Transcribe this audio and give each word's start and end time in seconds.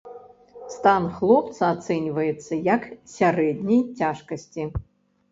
Стан 0.75 1.03
хлопца 1.17 1.63
ацэньваецца, 1.73 2.53
як 2.75 2.83
сярэдняй 3.17 3.81
цяжкасці. 4.01 4.65